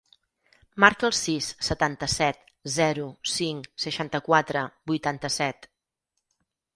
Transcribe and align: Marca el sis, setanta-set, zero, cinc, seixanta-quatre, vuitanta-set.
Marca 0.83 1.05
el 1.09 1.11
sis, 1.17 1.49
setanta-set, 1.67 2.39
zero, 2.77 3.05
cinc, 3.33 3.67
seixanta-quatre, 3.85 4.65
vuitanta-set. 4.93 5.69